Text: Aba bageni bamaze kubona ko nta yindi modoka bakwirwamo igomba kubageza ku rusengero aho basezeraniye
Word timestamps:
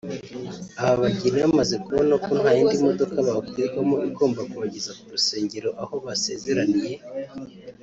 Aba 0.81 0.95
bageni 1.01 1.39
bamaze 1.45 1.75
kubona 1.85 2.13
ko 2.23 2.29
nta 2.41 2.51
yindi 2.57 2.75
modoka 2.85 3.17
bakwirwamo 3.27 3.95
igomba 4.09 4.41
kubageza 4.51 4.91
ku 4.99 5.05
rusengero 5.13 5.69
aho 5.83 5.95
basezeraniye 6.05 6.95